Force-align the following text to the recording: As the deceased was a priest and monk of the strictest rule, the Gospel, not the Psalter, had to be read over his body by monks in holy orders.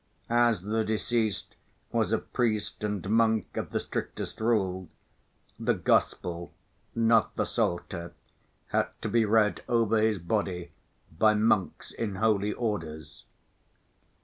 As 0.31 0.63
the 0.63 0.83
deceased 0.83 1.55
was 1.91 2.11
a 2.11 2.17
priest 2.17 2.83
and 2.83 3.07
monk 3.07 3.55
of 3.55 3.69
the 3.69 3.79
strictest 3.79 4.41
rule, 4.41 4.89
the 5.59 5.75
Gospel, 5.75 6.51
not 6.95 7.35
the 7.35 7.45
Psalter, 7.45 8.11
had 8.69 8.87
to 9.03 9.09
be 9.09 9.25
read 9.25 9.61
over 9.69 10.01
his 10.01 10.17
body 10.17 10.71
by 11.15 11.35
monks 11.35 11.91
in 11.91 12.15
holy 12.15 12.51
orders. 12.51 13.25